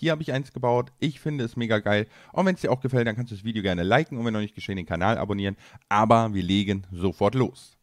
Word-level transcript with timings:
Hier 0.00 0.12
habe 0.12 0.22
ich 0.22 0.32
eins 0.32 0.52
gebaut. 0.52 0.92
Ich 1.00 1.18
finde 1.20 1.44
es 1.44 1.56
mega 1.56 1.80
geil. 1.80 2.06
Und 2.32 2.46
wenn 2.46 2.54
es 2.54 2.60
dir 2.60 2.70
auch 2.70 2.80
gefällt, 2.80 3.06
dann 3.08 3.16
kannst 3.16 3.32
du 3.32 3.34
das 3.34 3.44
Video 3.44 3.62
gerne 3.62 3.82
liken 3.82 4.16
und 4.16 4.24
wenn 4.24 4.32
noch 4.32 4.40
nicht 4.40 4.54
geschehen, 4.54 4.76
den 4.76 4.86
Kanal 4.86 5.18
abonnieren. 5.18 5.56
Aber 5.88 6.32
wir 6.32 6.42
legen 6.42 6.86
sofort 6.92 7.34
los. 7.34 7.76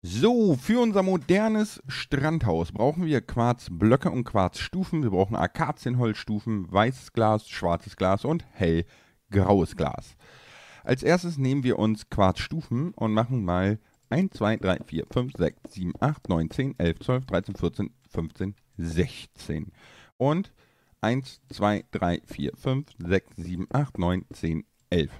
So, 0.00 0.54
für 0.54 0.80
unser 0.80 1.02
modernes 1.02 1.82
Strandhaus 1.88 2.70
brauchen 2.70 3.06
wir 3.06 3.20
Quarzblöcke 3.20 4.10
und 4.10 4.24
Quarzstufen. 4.24 5.02
Wir 5.02 5.10
brauchen 5.10 5.34
Akazienholzstufen, 5.34 6.70
weißes 6.70 7.12
Glas, 7.14 7.48
schwarzes 7.48 7.96
Glas 7.96 8.24
und 8.24 8.44
hellgraues 8.52 9.76
Glas. 9.76 10.16
Als 10.84 11.02
erstes 11.02 11.38
nehmen 11.38 11.64
wir 11.64 11.78
uns 11.78 12.10
Quarzstufen 12.10 12.92
und 12.92 13.12
machen 13.12 13.44
mal 13.44 13.78
1, 14.10 14.34
2, 14.34 14.58
3, 14.58 14.78
4, 14.86 15.06
5, 15.10 15.32
6, 15.36 15.56
7, 15.72 15.92
8, 15.98 16.28
9, 16.28 16.50
10, 16.50 16.78
11, 16.78 16.98
12, 17.00 17.26
13, 17.26 17.54
14, 17.56 17.90
15, 18.10 18.54
16. 18.76 19.72
Und 20.18 20.52
1, 21.04 21.42
2, 21.50 21.84
3, 21.90 22.22
4, 22.24 22.52
5, 22.56 22.86
6, 22.98 23.36
7, 23.36 23.66
8, 23.70 23.98
9, 23.98 24.24
10, 24.32 24.64
11. 24.88 25.12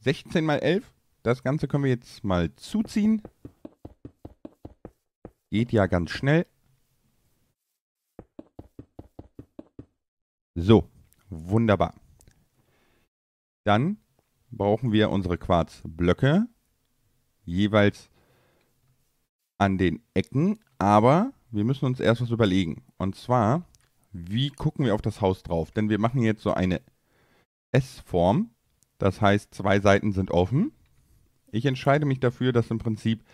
16 0.00 0.44
mal 0.44 0.58
11. 0.58 0.92
Das 1.22 1.44
Ganze 1.44 1.68
können 1.68 1.84
wir 1.84 1.92
jetzt 1.92 2.24
mal 2.24 2.52
zuziehen. 2.56 3.22
Geht 5.50 5.70
ja 5.70 5.86
ganz 5.86 6.10
schnell. 6.10 6.44
So, 10.56 10.88
wunderbar. 11.30 11.94
Dann 13.62 13.98
brauchen 14.50 14.90
wir 14.90 15.10
unsere 15.10 15.38
Quarzblöcke 15.38 16.48
jeweils 17.44 18.10
an 19.56 19.78
den 19.78 20.02
Ecken, 20.14 20.58
aber 20.78 21.32
wir 21.52 21.62
müssen 21.62 21.84
uns 21.84 22.00
erst 22.00 22.22
was 22.22 22.30
überlegen. 22.30 22.82
Und 22.96 23.14
zwar, 23.14 23.67
wie 24.26 24.50
gucken 24.50 24.84
wir 24.84 24.94
auf 24.94 25.02
das 25.02 25.20
Haus 25.20 25.42
drauf? 25.42 25.70
Denn 25.70 25.88
wir 25.88 25.98
machen 25.98 26.22
jetzt 26.22 26.42
so 26.42 26.52
eine 26.52 26.80
S-Form. 27.72 28.50
Das 28.98 29.20
heißt, 29.20 29.54
zwei 29.54 29.80
Seiten 29.80 30.12
sind 30.12 30.30
offen. 30.30 30.72
Ich 31.50 31.66
entscheide 31.66 32.06
mich 32.06 32.20
dafür, 32.20 32.52
dass 32.52 32.70
im 32.70 32.78
Prinzip 32.78 33.24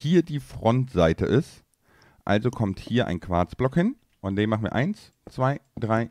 hier 0.00 0.22
die 0.22 0.40
Frontseite 0.40 1.26
ist. 1.26 1.64
Also 2.24 2.50
kommt 2.50 2.80
hier 2.80 3.06
ein 3.06 3.20
Quarzblock 3.20 3.74
hin 3.74 3.96
und 4.20 4.36
den 4.36 4.50
machen 4.50 4.64
wir 4.64 4.72
1, 4.72 5.12
2, 5.30 5.60
3, 5.78 6.10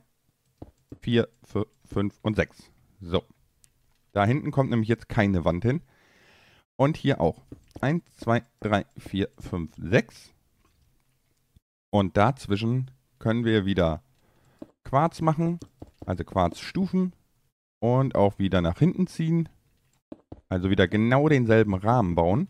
4, 1.02 1.28
5 1.44 2.20
und 2.22 2.36
6. 2.36 2.72
So. 3.02 3.24
Da 4.14 4.26
hinten 4.26 4.52
kommt 4.52 4.70
nämlich 4.70 4.88
jetzt 4.88 5.10
keine 5.10 5.44
Wand 5.44 5.66
hin. 5.66 5.82
Und 6.78 6.96
hier 6.98 7.20
auch. 7.20 7.44
1, 7.82 8.04
2, 8.18 8.44
3, 8.62 8.86
4, 8.98 9.30
5, 9.40 9.72
6. 9.78 10.34
Und 11.90 12.16
dazwischen 12.16 12.92
können 13.20 13.46
wir 13.46 13.66
wieder 13.66 14.04
Quarz 14.84 15.22
machen, 15.22 15.60
also 16.06 16.24
Quarzstufen 16.24 17.14
und 17.80 18.16
auch 18.16 18.40
wieder 18.40 18.62
nach 18.62 18.80
hinten 18.80 19.08
ziehen. 19.08 19.50
Also 20.50 20.70
wieder 20.70 20.88
genau 20.88 21.28
denselben 21.28 21.74
Rahmen 21.74 22.16
bauen. 22.16 22.50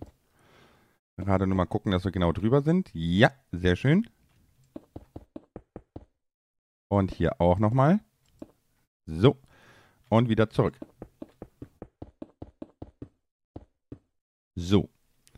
Gerade 1.17 1.47
nur 1.47 1.55
mal 1.55 1.65
gucken, 1.65 1.91
dass 1.91 2.03
wir 2.03 2.11
genau 2.11 2.33
drüber 2.33 2.61
sind. 2.61 2.89
Ja, 2.93 3.31
sehr 3.51 3.75
schön. 3.75 4.09
Und 6.89 7.11
hier 7.11 7.39
auch 7.39 7.57
nochmal. 7.57 8.01
So. 9.05 9.37
Und 10.09 10.29
wieder 10.29 10.49
zurück. 10.49 10.77
So. 14.55 14.89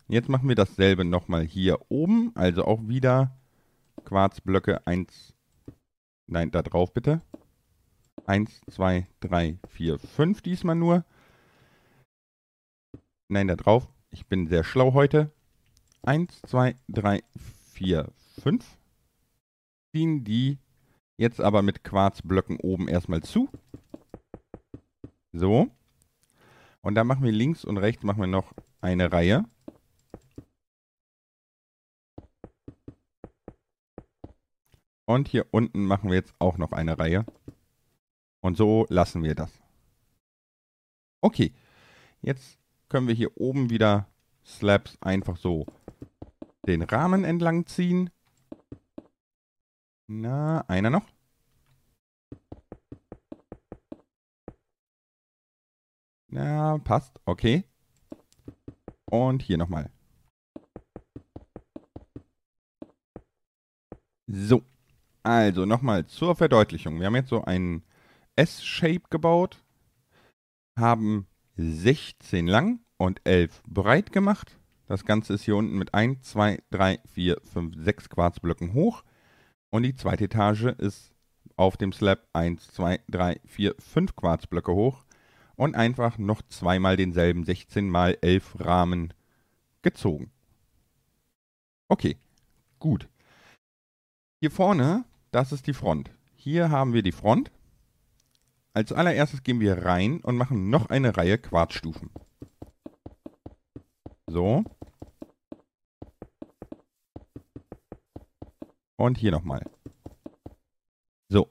Jetzt 0.08 0.30
machen 0.30 0.48
wir 0.48 0.55
dasselbe 0.55 1.05
nochmal 1.05 1.44
hier 1.44 1.80
oben. 1.89 2.31
Also 2.36 2.66
auch 2.66 2.88
wieder 2.88 3.38
Quarzblöcke 4.05 4.85
1. 4.85 5.33
Nein, 6.27 6.51
da 6.51 6.61
drauf 6.61 6.93
bitte. 6.93 7.21
1, 8.25 8.61
2, 8.69 9.07
3, 9.21 9.57
4, 9.69 9.99
5 9.99 10.41
diesmal 10.41 10.75
nur. 10.75 11.05
Nein, 13.29 13.47
da 13.47 13.55
drauf. 13.55 13.87
Ich 14.09 14.25
bin 14.27 14.47
sehr 14.47 14.63
schlau 14.63 14.93
heute. 14.93 15.31
1, 16.03 16.41
2, 16.43 16.75
3, 16.89 17.23
4, 17.73 18.11
5. 18.41 18.77
Ziehen 19.93 20.23
die 20.23 20.57
jetzt 21.17 21.41
aber 21.41 21.61
mit 21.61 21.83
Quarzblöcken 21.83 22.59
oben 22.59 22.87
erstmal 22.87 23.23
zu. 23.23 23.49
So. 25.31 25.69
Und 26.81 26.95
dann 26.95 27.07
machen 27.07 27.23
wir 27.23 27.31
links 27.31 27.65
und 27.65 27.77
rechts 27.77 28.03
machen 28.03 28.21
wir 28.21 28.27
noch 28.27 28.53
eine 28.81 29.11
Reihe. 29.11 29.45
Und 35.09 35.29
hier 35.29 35.45
unten 35.51 35.85
machen 35.85 36.09
wir 36.09 36.17
jetzt 36.17 36.33
auch 36.37 36.57
noch 36.57 36.73
eine 36.73 36.99
Reihe. 36.99 37.25
Und 38.41 38.57
so 38.57 38.85
lassen 38.89 39.23
wir 39.23 39.35
das. 39.35 39.51
Okay, 41.21 41.53
jetzt 42.21 42.59
können 42.89 43.07
wir 43.07 43.15
hier 43.15 43.37
oben 43.37 43.69
wieder 43.69 44.09
Slabs 44.45 44.97
einfach 44.99 45.37
so 45.37 45.65
den 46.67 46.81
Rahmen 46.81 47.23
entlang 47.23 47.65
ziehen. 47.65 48.09
Na, 50.07 50.61
einer 50.67 50.89
noch. 50.89 51.07
Na, 56.27 56.79
passt. 56.79 57.19
Okay. 57.25 57.63
Und 59.05 59.41
hier 59.41 59.57
nochmal. 59.57 59.89
So. 64.27 64.63
Also 65.27 65.65
nochmal 65.65 66.05
zur 66.05 66.38
Verdeutlichung. 66.38 67.02
Wir 67.02 67.08
haben 67.08 67.15
jetzt 67.17 67.27
so 67.27 67.43
einen 67.43 67.83
S-Shape 68.38 69.10
gebaut, 69.10 69.61
haben 70.80 71.27
16 71.58 72.48
lang 72.48 72.80
und 72.95 73.20
11 73.26 73.61
breit 73.67 74.14
gemacht. 74.14 74.58
Das 74.86 75.04
Ganze 75.04 75.33
ist 75.33 75.43
hier 75.43 75.58
unten 75.58 75.77
mit 75.77 75.93
1, 75.93 76.21
2, 76.21 76.64
3, 76.71 76.99
4, 77.14 77.42
5, 77.43 77.76
6 77.77 78.10
Quarzblöcken 78.10 78.71
hoch. 78.71 79.04
Und 79.70 79.83
die 79.83 79.95
zweite 79.95 80.23
Etage 80.23 80.73
ist 80.77 81.14
auf 81.58 81.76
dem 81.76 81.92
Slab 81.92 82.26
1, 82.32 82.66
2, 82.71 83.02
3, 83.10 83.42
4, 83.43 83.76
5 83.80 84.16
Quarzblöcke 84.16 84.73
hoch. 84.73 85.04
Und 85.58 85.76
einfach 85.76 86.17
noch 86.17 86.42
zweimal 86.43 86.95
denselben 86.95 87.43
16 87.43 87.89
mal 87.89 88.17
11 88.21 88.61
Rahmen 88.61 89.14
gezogen. 89.82 90.32
Okay, 91.89 92.16
gut. 92.80 93.10
Hier 94.39 94.52
vorne, 94.52 95.04
das 95.32 95.52
ist 95.52 95.67
die 95.67 95.73
Front. 95.73 96.11
Hier 96.36 96.70
haben 96.70 96.93
wir 96.93 97.04
die 97.04 97.11
Front. 97.11 97.52
Als 98.73 98.92
allererstes 98.92 99.43
gehen 99.43 99.60
wir 99.60 99.86
rein 99.86 100.21
und 100.21 100.38
machen 100.38 100.70
noch 100.70 100.89
eine 100.89 101.17
Reihe 101.17 101.38
Quarzstufen. 101.38 102.11
So. 104.27 104.64
Und 108.98 109.17
hier 109.17 109.32
nochmal. 109.32 109.64
So. 111.30 111.49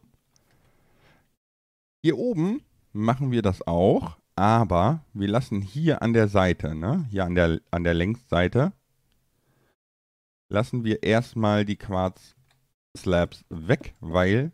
Hier 2.02 2.18
oben 2.18 2.62
machen 2.92 3.30
wir 3.30 3.42
das 3.42 3.66
auch, 3.66 4.16
aber 4.36 5.04
wir 5.12 5.28
lassen 5.28 5.62
hier 5.62 6.02
an 6.02 6.12
der 6.12 6.28
Seite, 6.28 6.74
ne, 6.74 7.06
hier 7.10 7.24
an 7.24 7.34
der, 7.34 7.60
an 7.70 7.84
der 7.84 7.94
Längsseite, 7.94 8.72
lassen 10.48 10.84
wir 10.84 11.02
erstmal 11.02 11.64
die 11.64 11.76
Quarz-Slabs 12.96 13.44
weg, 13.50 13.94
weil 14.00 14.52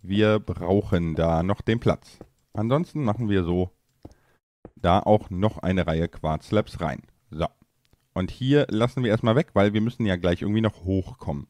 wir 0.00 0.38
brauchen 0.38 1.14
da 1.14 1.42
noch 1.42 1.60
den 1.60 1.78
Platz. 1.78 2.18
Ansonsten 2.54 3.04
machen 3.04 3.28
wir 3.28 3.44
so 3.44 3.70
da 4.76 5.00
auch 5.00 5.28
noch 5.30 5.58
eine 5.58 5.86
Reihe 5.86 6.08
Quarz-Slabs 6.08 6.80
rein. 6.80 7.02
So. 7.30 7.46
Und 8.14 8.30
hier 8.30 8.66
lassen 8.70 9.02
wir 9.02 9.10
erstmal 9.10 9.36
weg, 9.36 9.50
weil 9.52 9.74
wir 9.74 9.82
müssen 9.82 10.06
ja 10.06 10.16
gleich 10.16 10.40
irgendwie 10.42 10.62
noch 10.62 10.84
hochkommen. 10.84 11.48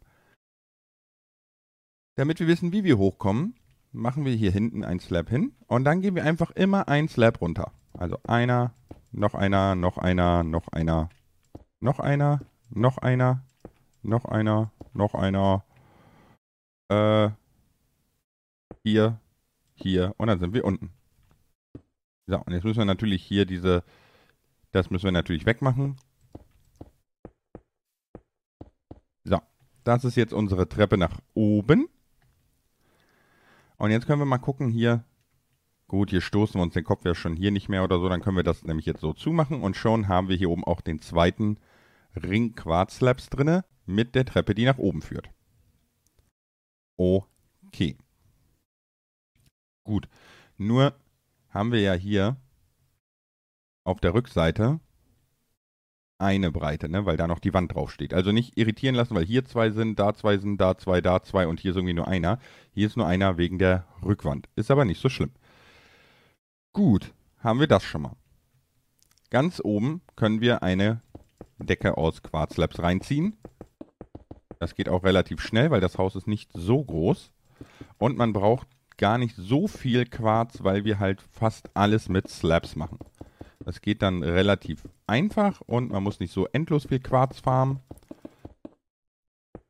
Damit 2.17 2.41
wir 2.41 2.49
wissen, 2.49 2.73
wie 2.73 2.83
wir 2.83 2.99
hochkommen, 2.99 3.55
machen 3.93 4.25
wir 4.25 4.35
hier 4.35 4.51
hinten 4.51 4.85
ein 4.85 4.99
Slab 4.99 5.29
hin 5.29 5.53
und 5.69 5.85
dann 5.85 6.01
gehen 6.01 6.17
wir 6.17 6.25
einfach 6.25 6.51
immer 6.51 6.89
ein 6.89 7.09
Slab 7.09 7.41
runter. 7.41 7.73
Also 7.93 8.19
einer, 8.27 8.75
noch 9.13 9.35
einer, 9.35 9.75
noch 9.77 9.99
einer, 9.99 10.43
noch 10.43 10.69
einer, 10.69 11.09
noch 11.81 12.01
einer, 12.01 12.41
noch 12.71 12.99
einer, 12.99 13.43
noch 14.03 14.25
einer, 14.25 14.73
noch 14.93 15.15
einer, 15.15 15.63
äh, 16.89 17.31
hier, 18.85 19.21
hier 19.75 20.15
und 20.17 20.29
dann 20.29 20.39
sind 20.41 20.55
wir 20.55 20.65
unten. 20.65 20.91
So, 22.27 22.39
und 22.39 22.53
jetzt 22.53 22.65
müssen 22.65 22.79
wir 22.79 22.85
natürlich 22.85 23.23
hier 23.23 23.47
diese, 23.47 23.85
das 24.73 24.91
müssen 24.91 25.05
wir 25.05 25.13
natürlich 25.13 25.47
wegmachen. 25.47 25.97
So, 29.25 29.41
das 29.85 30.05
ist 30.05 30.17
jetzt 30.17 30.33
unsere 30.33 30.69
Treppe 30.69 30.99
nach 30.99 31.21
oben. 31.35 31.89
Und 33.79 33.91
jetzt 33.91 34.07
können 34.07 34.21
wir 34.21 34.27
mal 34.27 34.39
gucken 34.39 34.71
hier. 34.71 35.05
Gut, 35.89 36.11
hier 36.11 36.21
stoßen 36.21 36.59
wir 36.59 36.63
uns 36.63 36.75
den 36.75 36.85
Kopf 36.85 37.05
ja 37.05 37.15
schon 37.15 37.37
hier 37.37 37.53
nicht 37.53 37.69
mehr 37.69 37.85
oder 37.85 38.01
so. 38.01 38.09
Dann 38.09 38.21
können 38.21 38.37
wir 38.37 38.43
das 38.43 38.65
nämlich 38.65 38.87
jetzt 38.87 39.01
so 39.01 39.13
zumachen. 39.13 39.63
Und 39.63 39.77
schon 39.77 40.09
haben 40.09 40.29
wir 40.29 40.37
hier 40.37 40.51
oben 40.51 40.65
auch 40.65 40.81
den 40.81 41.01
zweiten 41.01 41.59
Ring 42.17 42.55
Quarzslabs 42.57 43.31
drinne 43.31 43.65
mit 43.85 44.15
der 44.17 44.25
Treppe, 44.25 44.55
die 44.55 44.65
nach 44.65 44.79
oben 44.79 45.03
führt. 45.03 45.31
Okay. 46.97 47.97
Gut. 49.85 50.09
Nur 50.57 50.95
haben 51.51 51.73
wir 51.73 51.81
ja 51.81 51.95
hier 51.95 52.37
auf 53.85 54.01
der 54.01 54.15
Rückseite 54.15 54.81
eine 56.19 56.51
Breite, 56.51 56.89
ne? 56.89 57.05
weil 57.05 57.17
da 57.17 57.27
noch 57.27 57.39
die 57.39 57.53
Wand 57.53 57.75
draufsteht. 57.75 58.15
Also 58.15 58.33
nicht 58.33 58.57
irritieren 58.57 58.95
lassen, 58.95 59.15
weil 59.15 59.25
hier 59.25 59.45
zwei 59.45 59.71
sind, 59.71 59.99
da 59.99 60.15
zwei 60.15 60.39
sind, 60.39 60.59
da 60.61 60.77
zwei, 60.79 61.01
da 61.01 61.23
zwei 61.23 61.47
und 61.47 61.61
hier 61.61 61.73
ist 61.73 61.77
irgendwie 61.77 61.95
nur 61.95 62.09
einer. 62.09 62.39
Hier 62.73 62.87
ist 62.87 62.97
nur 62.97 63.07
einer 63.07 63.37
wegen 63.37 63.59
der 63.59 63.87
Rückwand. 64.03 64.49
Ist 64.57 64.71
aber 64.71 64.85
nicht 64.85 65.01
so 65.01 65.09
schlimm. 65.09 65.33
Gut, 66.73 67.13
haben 67.39 67.61
wir 67.61 67.67
das 67.67 67.85
schon 67.85 68.03
mal. 68.03 68.17
Ganz 69.31 69.61
oben 69.63 70.01
können 70.15 70.41
wir 70.41 70.63
eine 70.63 71.03
Decke 71.59 71.97
aus 71.97 72.23
Quarzslabs 72.23 72.81
reinziehen. 72.81 73.37
Das 74.59 74.75
geht 74.75 74.89
auch 74.89 75.05
relativ 75.05 75.41
schnell, 75.41 75.71
weil 75.71 75.81
das 75.81 75.99
Haus 75.99 76.17
ist 76.17 76.27
nicht 76.27 76.51
so 76.55 76.83
groß. 76.83 77.31
Und 77.99 78.17
man 78.17 78.33
braucht 78.33 78.69
gar 78.97 79.19
nicht 79.19 79.37
so 79.37 79.69
viel 79.69 80.07
Quarz, 80.07 80.63
weil 80.63 80.85
wir 80.85 80.99
halt 80.99 81.21
fast 81.21 81.71
alles 81.75 82.09
mit 82.09 82.29
Slabs 82.29 82.77
machen. 82.77 82.99
Das 83.61 83.81
geht 83.81 84.03
dann 84.03 84.23
relativ 84.23 84.83
einfach 85.07 85.61
und 85.63 85.91
man 85.91 86.03
muss 86.03 86.21
nicht 86.21 86.33
so 86.33 86.47
endlos 86.53 86.87
viel 86.87 87.01
Quarz 87.01 87.41
farmen. 87.41 87.81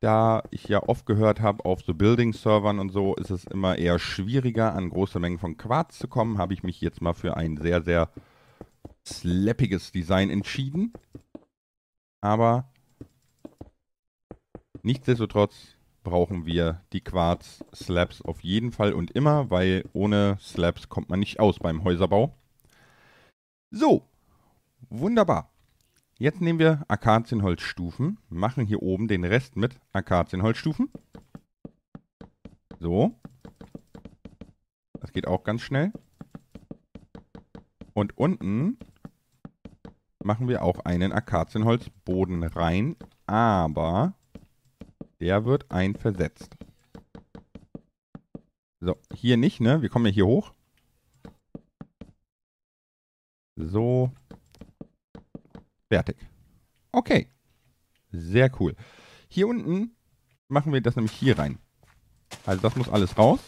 Da 0.00 0.42
ich 0.50 0.68
ja 0.68 0.82
oft 0.82 1.06
gehört 1.06 1.40
habe, 1.40 1.64
auf 1.64 1.82
so 1.82 1.94
Building-Servern 1.94 2.78
und 2.78 2.90
so 2.90 3.14
ist 3.14 3.30
es 3.30 3.44
immer 3.44 3.78
eher 3.78 3.98
schwieriger, 3.98 4.74
an 4.74 4.90
große 4.90 5.18
Mengen 5.18 5.38
von 5.38 5.56
Quarz 5.56 5.98
zu 5.98 6.06
kommen, 6.06 6.38
habe 6.38 6.52
ich 6.52 6.62
mich 6.62 6.80
jetzt 6.80 7.00
mal 7.00 7.14
für 7.14 7.36
ein 7.36 7.56
sehr, 7.56 7.82
sehr 7.82 8.10
slappiges 9.06 9.92
Design 9.92 10.28
entschieden. 10.28 10.92
Aber 12.20 12.68
nichtsdestotrotz 14.86 15.76
brauchen 16.04 16.46
wir 16.46 16.80
die 16.92 17.00
Quarz-Slabs 17.00 18.22
auf 18.22 18.44
jeden 18.44 18.70
Fall 18.70 18.92
und 18.92 19.10
immer, 19.10 19.50
weil 19.50 19.84
ohne 19.92 20.38
Slabs 20.40 20.88
kommt 20.88 21.10
man 21.10 21.18
nicht 21.18 21.40
aus 21.40 21.58
beim 21.58 21.82
Häuserbau. 21.82 22.36
So, 23.72 24.06
wunderbar. 24.88 25.50
Jetzt 26.18 26.40
nehmen 26.40 26.60
wir 26.60 26.84
Akazienholzstufen, 26.86 28.18
machen 28.28 28.64
hier 28.64 28.80
oben 28.80 29.08
den 29.08 29.24
Rest 29.24 29.56
mit 29.56 29.80
Akazienholzstufen. 29.92 30.88
So. 32.78 33.18
Das 35.00 35.12
geht 35.12 35.26
auch 35.26 35.42
ganz 35.42 35.62
schnell. 35.62 35.92
Und 37.92 38.16
unten 38.16 38.78
machen 40.22 40.48
wir 40.48 40.62
auch 40.62 40.84
einen 40.84 41.10
Akazienholzboden 41.10 42.44
rein, 42.44 42.94
aber 43.26 44.14
der 45.20 45.44
wird 45.44 45.70
ein 45.70 45.94
versetzt. 45.94 46.56
So, 48.80 48.96
hier 49.12 49.36
nicht, 49.36 49.60
ne? 49.60 49.82
Wir 49.82 49.88
kommen 49.88 50.06
ja 50.06 50.12
hier 50.12 50.26
hoch. 50.26 50.52
So. 53.56 54.12
Fertig. 55.88 56.16
Okay. 56.92 57.28
Sehr 58.12 58.50
cool. 58.60 58.76
Hier 59.28 59.48
unten 59.48 59.96
machen 60.48 60.72
wir 60.72 60.80
das 60.80 60.96
nämlich 60.96 61.12
hier 61.12 61.38
rein. 61.38 61.58
Also 62.44 62.60
das 62.60 62.76
muss 62.76 62.88
alles 62.88 63.16
raus. 63.16 63.40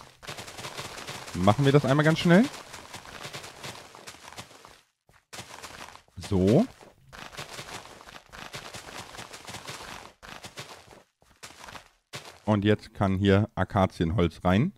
Machen 1.35 1.65
wir 1.65 1.73
das 1.73 1.85
einmal 1.85 2.05
ganz 2.05 2.19
schnell. 2.19 2.45
So. 6.17 6.67
Und 12.49 12.65
jetzt 12.65 12.95
kann 12.95 13.19
hier 13.19 13.51
Akazienholz 13.57 14.43
rein. 14.43 14.73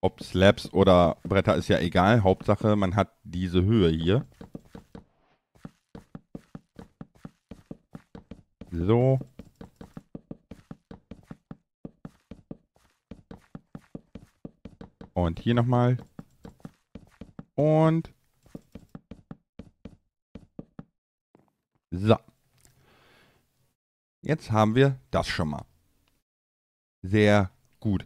Ob 0.00 0.22
Slabs 0.22 0.72
oder 0.72 1.16
Bretter 1.24 1.56
ist 1.56 1.66
ja 1.66 1.80
egal. 1.80 2.22
Hauptsache, 2.22 2.76
man 2.76 2.94
hat 2.94 3.12
diese 3.24 3.64
Höhe 3.64 3.88
hier. 3.88 4.24
So. 8.70 9.18
Und 15.12 15.40
hier 15.40 15.54
nochmal. 15.54 15.96
Und. 17.56 18.14
So. 21.90 22.16
Jetzt 24.22 24.52
haben 24.52 24.76
wir 24.76 25.00
das 25.10 25.26
schon 25.26 25.48
mal. 25.48 25.66
Sehr 27.08 27.50
gut. 27.80 28.04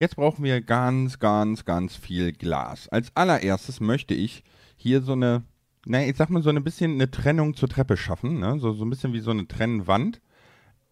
Jetzt 0.00 0.16
brauchen 0.16 0.44
wir 0.44 0.60
ganz, 0.60 1.18
ganz, 1.18 1.64
ganz 1.64 1.96
viel 1.96 2.32
Glas. 2.32 2.88
Als 2.88 3.14
allererstes 3.16 3.80
möchte 3.80 4.14
ich 4.14 4.44
hier 4.76 5.02
so 5.02 5.12
eine, 5.12 5.42
naja, 5.86 6.08
ich 6.08 6.16
sag 6.16 6.30
mal 6.30 6.42
so 6.42 6.50
ein 6.50 6.64
bisschen 6.64 6.92
eine 6.92 7.10
Trennung 7.10 7.54
zur 7.54 7.68
Treppe 7.68 7.96
schaffen. 7.96 8.38
Ne? 8.38 8.58
So, 8.60 8.72
so 8.72 8.84
ein 8.84 8.90
bisschen 8.90 9.12
wie 9.12 9.20
so 9.20 9.32
eine 9.32 9.48
Trennwand. 9.48 10.20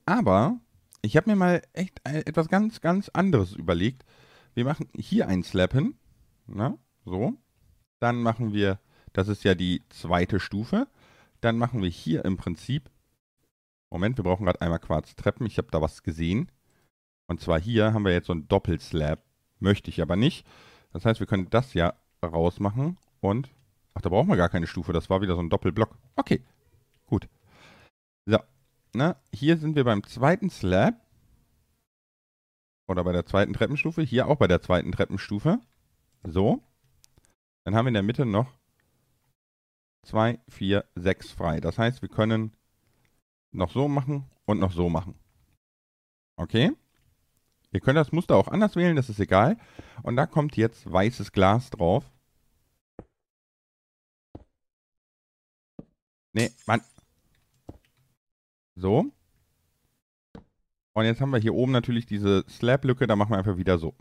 Aber 0.04 0.58
ich 1.02 1.16
habe 1.16 1.30
mir 1.30 1.36
mal 1.36 1.62
echt 1.72 2.00
etwas 2.04 2.48
ganz, 2.48 2.80
ganz 2.80 3.08
anderes 3.08 3.52
überlegt. 3.52 4.04
Wir 4.54 4.64
machen 4.64 4.88
hier 4.96 5.28
ein 5.28 5.42
Slab 5.42 5.72
hin. 5.72 5.94
Na, 6.46 6.78
so. 7.04 7.34
Dann 8.00 8.22
machen 8.22 8.52
wir, 8.52 8.80
das 9.12 9.28
ist 9.28 9.44
ja 9.44 9.54
die 9.54 9.82
zweite 9.88 10.40
Stufe. 10.40 10.88
Dann 11.40 11.58
machen 11.58 11.80
wir 11.80 11.88
hier 11.88 12.24
im 12.24 12.36
Prinzip, 12.36 12.90
Moment, 13.90 14.18
wir 14.18 14.24
brauchen 14.24 14.44
gerade 14.44 14.60
einmal 14.60 14.80
Quarztreppen. 14.80 15.46
Ich 15.46 15.58
habe 15.58 15.68
da 15.70 15.80
was 15.80 16.02
gesehen. 16.02 16.50
Und 17.26 17.40
zwar 17.40 17.60
hier 17.60 17.92
haben 17.92 18.04
wir 18.04 18.12
jetzt 18.12 18.26
so 18.26 18.34
ein 18.34 18.48
Doppelslab. 18.48 19.22
Möchte 19.58 19.90
ich 19.90 20.02
aber 20.02 20.16
nicht. 20.16 20.46
Das 20.92 21.04
heißt, 21.04 21.20
wir 21.20 21.26
können 21.26 21.50
das 21.50 21.74
ja 21.74 21.94
rausmachen 22.22 22.98
und... 23.20 23.50
Ach, 23.94 24.02
da 24.02 24.10
brauchen 24.10 24.28
wir 24.28 24.36
gar 24.36 24.50
keine 24.50 24.66
Stufe. 24.66 24.92
Das 24.92 25.08
war 25.08 25.22
wieder 25.22 25.36
so 25.36 25.40
ein 25.40 25.48
Doppelblock. 25.48 25.96
Okay, 26.16 26.44
gut. 27.06 27.30
So, 28.26 28.38
na, 28.92 29.16
hier 29.32 29.56
sind 29.56 29.74
wir 29.74 29.84
beim 29.84 30.04
zweiten 30.04 30.50
Slab. 30.50 31.00
Oder 32.88 33.04
bei 33.04 33.12
der 33.12 33.24
zweiten 33.24 33.54
Treppenstufe. 33.54 34.02
Hier 34.02 34.28
auch 34.28 34.36
bei 34.36 34.48
der 34.48 34.60
zweiten 34.60 34.92
Treppenstufe. 34.92 35.60
So. 36.24 36.62
Dann 37.64 37.74
haben 37.74 37.86
wir 37.86 37.88
in 37.88 37.94
der 37.94 38.02
Mitte 38.02 38.26
noch 38.26 38.52
2, 40.04 40.40
4, 40.48 40.84
6 40.94 41.32
frei. 41.32 41.60
Das 41.60 41.78
heißt, 41.78 42.02
wir 42.02 42.08
können 42.08 42.54
noch 43.50 43.72
so 43.72 43.88
machen 43.88 44.30
und 44.44 44.60
noch 44.60 44.72
so 44.72 44.88
machen. 44.88 45.14
Okay? 46.36 46.72
Ihr 47.72 47.80
könnt 47.80 47.96
das 47.96 48.12
Muster 48.12 48.36
auch 48.36 48.48
anders 48.48 48.76
wählen, 48.76 48.96
das 48.96 49.08
ist 49.10 49.20
egal. 49.20 49.56
Und 50.02 50.16
da 50.16 50.26
kommt 50.26 50.56
jetzt 50.56 50.90
weißes 50.90 51.32
Glas 51.32 51.70
drauf. 51.70 52.10
Nee, 56.32 56.50
Mann. 56.66 56.82
So. 58.74 59.10
Und 60.94 61.04
jetzt 61.04 61.20
haben 61.20 61.30
wir 61.30 61.38
hier 61.38 61.54
oben 61.54 61.72
natürlich 61.72 62.06
diese 62.06 62.44
Slab-Lücke, 62.48 63.06
da 63.06 63.16
machen 63.16 63.30
wir 63.30 63.38
einfach 63.38 63.56
wieder 63.56 63.78
so. 63.78 63.94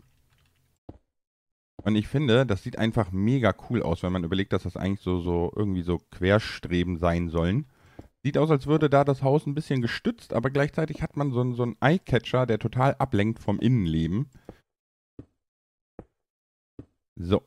Und 1.82 1.94
ich 1.94 2.08
finde, 2.08 2.46
das 2.46 2.62
sieht 2.62 2.78
einfach 2.78 3.12
mega 3.12 3.54
cool 3.70 3.82
aus, 3.82 4.02
wenn 4.02 4.12
man 4.12 4.24
überlegt, 4.24 4.52
dass 4.52 4.64
das 4.64 4.76
eigentlich 4.76 5.02
so, 5.02 5.20
so 5.20 5.52
irgendwie 5.54 5.82
so 5.82 5.98
Querstreben 6.10 6.98
sein 6.98 7.28
sollen. 7.28 7.66
Sieht 8.26 8.38
aus, 8.38 8.50
als 8.50 8.66
würde 8.66 8.90
da 8.90 9.04
das 9.04 9.22
Haus 9.22 9.46
ein 9.46 9.54
bisschen 9.54 9.82
gestützt, 9.82 10.32
aber 10.32 10.50
gleichzeitig 10.50 11.00
hat 11.00 11.16
man 11.16 11.30
so, 11.30 11.40
einen, 11.40 11.54
so 11.54 11.62
einen 11.62 11.76
Eye-Catcher, 11.80 12.44
der 12.44 12.58
total 12.58 12.96
ablenkt 12.96 13.38
vom 13.38 13.60
Innenleben. 13.60 14.28
So. 17.14 17.46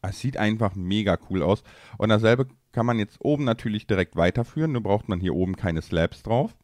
Es 0.00 0.18
sieht 0.18 0.38
einfach 0.38 0.74
mega 0.74 1.18
cool 1.28 1.42
aus. 1.42 1.62
Und 1.98 2.08
dasselbe 2.08 2.48
kann 2.72 2.86
man 2.86 2.98
jetzt 2.98 3.20
oben 3.20 3.44
natürlich 3.44 3.86
direkt 3.86 4.16
weiterführen. 4.16 4.72
Nur 4.72 4.82
braucht 4.82 5.10
man 5.10 5.20
hier 5.20 5.34
oben 5.34 5.56
keine 5.56 5.82
Slabs 5.82 6.22
drauf. 6.22 6.56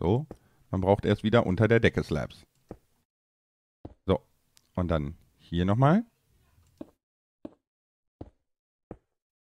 So. 0.00 0.26
Man 0.72 0.80
braucht 0.80 1.04
erst 1.04 1.22
wieder 1.22 1.46
unter 1.46 1.68
der 1.68 1.78
Decke 1.78 2.02
Slabs. 2.02 2.44
So. 4.06 4.18
Und 4.74 4.88
dann 4.88 5.16
hier 5.38 5.64
nochmal. 5.64 6.04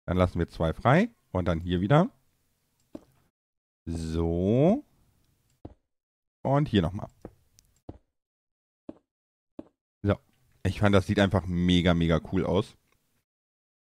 Dann 0.06 0.16
lassen 0.16 0.38
wir 0.38 0.48
zwei 0.48 0.72
frei. 0.72 1.10
Und 1.32 1.48
dann 1.48 1.60
hier 1.60 1.82
wieder. 1.82 2.10
So. 3.86 4.84
Und 6.42 6.68
hier 6.68 6.82
nochmal. 6.82 7.08
So. 10.02 10.16
Ich 10.64 10.80
fand, 10.80 10.94
das 10.94 11.06
sieht 11.06 11.20
einfach 11.20 11.46
mega, 11.46 11.94
mega 11.94 12.20
cool 12.32 12.44
aus. 12.44 12.76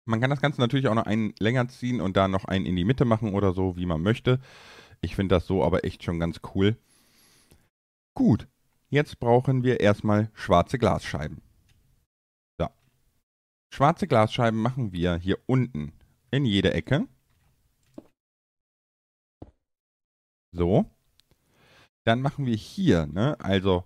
Man 0.05 0.21
kann 0.21 0.29
das 0.29 0.41
Ganze 0.41 0.61
natürlich 0.61 0.87
auch 0.87 0.95
noch 0.95 1.05
einen 1.05 1.33
länger 1.39 1.67
ziehen 1.67 2.01
und 2.01 2.17
da 2.17 2.27
noch 2.27 2.45
einen 2.45 2.65
in 2.65 2.75
die 2.75 2.85
Mitte 2.85 3.05
machen 3.05 3.33
oder 3.33 3.53
so, 3.53 3.77
wie 3.77 3.85
man 3.85 4.01
möchte. 4.01 4.39
Ich 5.01 5.15
finde 5.15 5.35
das 5.35 5.45
so 5.45 5.63
aber 5.63 5.83
echt 5.83 6.03
schon 6.03 6.19
ganz 6.19 6.41
cool. 6.55 6.77
Gut, 8.15 8.47
jetzt 8.89 9.19
brauchen 9.19 9.63
wir 9.63 9.79
erstmal 9.79 10.29
schwarze 10.33 10.77
Glasscheiben. 10.79 11.41
So. 12.59 12.67
Schwarze 13.71 14.07
Glasscheiben 14.07 14.59
machen 14.59 14.91
wir 14.91 15.15
hier 15.17 15.37
unten 15.45 15.93
in 16.31 16.45
jede 16.45 16.73
Ecke. 16.73 17.07
So. 20.51 20.85
Dann 22.03 22.21
machen 22.21 22.45
wir 22.45 22.55
hier, 22.55 23.07
ne, 23.07 23.39
also 23.39 23.83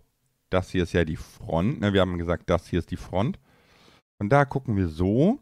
das 0.49 0.69
hier 0.69 0.83
ist 0.83 0.93
ja 0.93 1.03
die 1.03 1.17
Front, 1.17 1.81
ne, 1.81 1.93
wir 1.93 2.01
haben 2.01 2.17
gesagt, 2.17 2.49
das 2.49 2.67
hier 2.67 2.79
ist 2.79 2.91
die 2.91 2.97
Front. 2.97 3.39
Und 4.19 4.29
da 4.29 4.45
gucken 4.45 4.77
wir 4.77 4.87
so, 4.87 5.39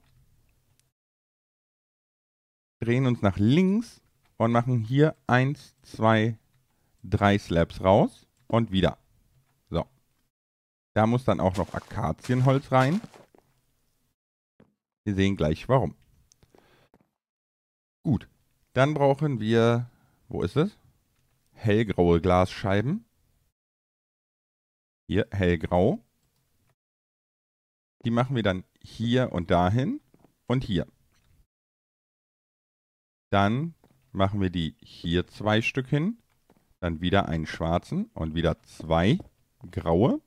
drehen 2.79 3.05
uns 3.05 3.21
nach 3.21 3.37
links 3.37 4.01
und 4.37 4.51
machen 4.51 4.79
hier 4.79 5.15
1, 5.27 5.75
2, 5.83 6.37
3 7.03 7.37
Slabs 7.37 7.81
raus 7.81 8.27
und 8.47 8.71
wieder. 8.71 8.97
So. 9.69 9.85
Da 10.93 11.05
muss 11.05 11.25
dann 11.25 11.39
auch 11.39 11.57
noch 11.57 11.73
Akazienholz 11.73 12.71
rein. 12.71 13.01
Wir 15.03 15.15
sehen 15.15 15.35
gleich 15.35 15.69
warum. 15.69 15.95
Gut, 18.03 18.27
dann 18.73 18.93
brauchen 18.95 19.39
wir, 19.39 19.89
wo 20.27 20.41
ist 20.41 20.55
es? 20.55 20.80
Hellgraue 21.61 22.19
Glasscheiben. 22.21 23.05
Hier, 25.07 25.27
hellgrau. 25.31 26.03
Die 28.03 28.09
machen 28.09 28.35
wir 28.35 28.41
dann 28.41 28.63
hier 28.81 29.31
und 29.31 29.51
dahin 29.51 30.01
und 30.47 30.63
hier. 30.63 30.87
Dann 33.29 33.75
machen 34.11 34.41
wir 34.41 34.49
die 34.49 34.75
hier 34.81 35.27
zwei 35.27 35.61
Stück 35.61 35.87
hin. 35.87 36.17
Dann 36.79 36.99
wieder 36.99 37.27
einen 37.27 37.45
schwarzen 37.45 38.09
und 38.15 38.33
wieder 38.33 38.59
zwei 38.63 39.19
graue. 39.69 40.19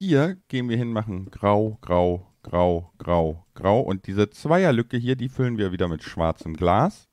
Hier 0.00 0.36
gehen 0.46 0.68
wir 0.68 0.76
hin, 0.76 0.92
machen 0.92 1.32
grau, 1.32 1.78
grau, 1.80 2.32
grau, 2.44 2.92
grau, 2.98 3.44
grau. 3.54 3.80
Und 3.80 4.06
diese 4.06 4.30
Zweierlücke 4.30 4.96
hier, 4.96 5.16
die 5.16 5.28
füllen 5.28 5.58
wir 5.58 5.72
wieder 5.72 5.88
mit 5.88 6.04
schwarzem 6.04 6.54
Glas. 6.54 7.07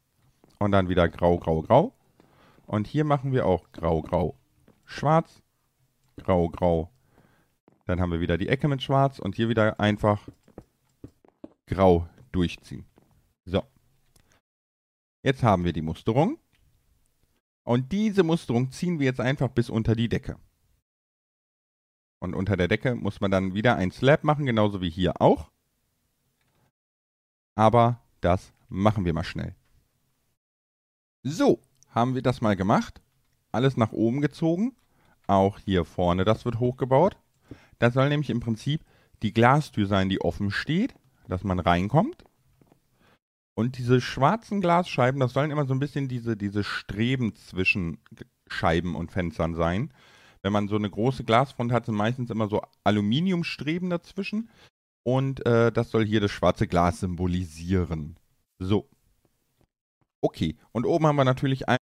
Und 0.59 0.71
dann 0.71 0.89
wieder 0.89 1.09
grau, 1.09 1.37
grau, 1.37 1.61
grau. 1.61 1.93
Und 2.65 2.87
hier 2.87 3.03
machen 3.03 3.31
wir 3.31 3.45
auch 3.45 3.71
grau, 3.71 4.01
grau, 4.01 4.35
schwarz, 4.85 5.43
grau, 6.17 6.49
grau. 6.49 6.89
Dann 7.85 8.01
haben 8.01 8.11
wir 8.11 8.19
wieder 8.19 8.37
die 8.37 8.49
Ecke 8.49 8.67
mit 8.67 8.81
schwarz 8.81 9.19
und 9.19 9.35
hier 9.35 9.49
wieder 9.49 9.79
einfach 9.79 10.27
grau 11.67 12.07
durchziehen. 12.31 12.85
So. 13.45 13.63
Jetzt 15.23 15.43
haben 15.43 15.63
wir 15.63 15.73
die 15.73 15.81
Musterung. 15.81 16.37
Und 17.63 17.91
diese 17.91 18.23
Musterung 18.23 18.71
ziehen 18.71 18.99
wir 18.99 19.05
jetzt 19.05 19.19
einfach 19.19 19.49
bis 19.49 19.69
unter 19.69 19.95
die 19.95 20.09
Decke. 20.09 20.37
Und 22.19 22.33
unter 22.33 22.57
der 22.57 22.67
Decke 22.67 22.95
muss 22.95 23.21
man 23.21 23.31
dann 23.31 23.53
wieder 23.53 23.75
ein 23.75 23.91
Slab 23.91 24.23
machen, 24.23 24.45
genauso 24.45 24.81
wie 24.81 24.89
hier 24.89 25.21
auch. 25.21 25.51
Aber 27.55 28.01
das 28.21 28.53
machen 28.69 29.05
wir 29.05 29.13
mal 29.13 29.23
schnell. 29.23 29.55
So, 31.27 31.59
haben 31.89 32.13
wir 32.13 32.21
das 32.21 32.41
mal 32.41 32.55
gemacht. 32.55 33.01
Alles 33.51 33.77
nach 33.77 33.91
oben 33.91 34.21
gezogen. 34.21 34.75
Auch 35.25 35.57
hier 35.57 35.83
vorne, 35.83 36.23
das 36.23 36.45
wird 36.45 36.59
hochgebaut. 36.59 37.17
Das 37.79 37.95
soll 37.95 38.09
nämlich 38.09 38.29
im 38.29 38.41
Prinzip 38.41 38.85
die 39.23 39.33
Glastür 39.33 39.87
sein, 39.87 40.07
die 40.07 40.21
offen 40.21 40.51
steht, 40.51 40.93
dass 41.27 41.43
man 41.43 41.59
reinkommt. 41.59 42.23
Und 43.55 43.79
diese 43.79 44.01
schwarzen 44.01 44.61
Glasscheiben, 44.61 45.19
das 45.19 45.33
sollen 45.33 45.49
immer 45.49 45.65
so 45.65 45.73
ein 45.73 45.79
bisschen 45.79 46.07
diese, 46.07 46.37
diese 46.37 46.63
Streben 46.63 47.33
zwischen 47.33 47.97
Scheiben 48.47 48.93
und 48.93 49.11
Fenstern 49.11 49.55
sein. 49.55 49.91
Wenn 50.43 50.53
man 50.53 50.67
so 50.67 50.75
eine 50.75 50.91
große 50.91 51.23
Glasfront 51.23 51.71
hat, 51.71 51.87
sind 51.87 51.95
meistens 51.95 52.29
immer 52.29 52.47
so 52.47 52.61
Aluminiumstreben 52.83 53.89
dazwischen. 53.89 54.51
Und 55.01 55.43
äh, 55.47 55.71
das 55.71 55.89
soll 55.89 56.05
hier 56.05 56.21
das 56.21 56.29
schwarze 56.29 56.67
Glas 56.67 56.99
symbolisieren. 56.99 58.19
So. 58.59 58.87
Okay, 60.25 60.55
und 60.71 60.87
oben 60.87 61.05
haben 61.05 61.17
wir 61.17 61.23
natürlich 61.23 61.69
ein 61.69 61.77